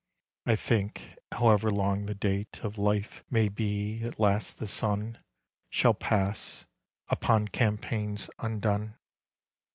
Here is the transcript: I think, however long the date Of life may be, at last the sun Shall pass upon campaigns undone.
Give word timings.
I 0.47 0.55
think, 0.55 1.15
however 1.31 1.69
long 1.69 2.07
the 2.07 2.15
date 2.15 2.61
Of 2.63 2.79
life 2.79 3.23
may 3.29 3.49
be, 3.49 4.01
at 4.01 4.19
last 4.19 4.57
the 4.57 4.65
sun 4.65 5.19
Shall 5.69 5.93
pass 5.93 6.65
upon 7.07 7.49
campaigns 7.49 8.27
undone. 8.39 8.95